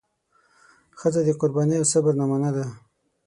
ښځه 0.99 1.21
د 1.23 1.29
قربانۍ 1.41 1.75
او 1.79 1.85
صبر 1.93 2.13
نمونه 2.19 2.49
ده. 2.55 2.65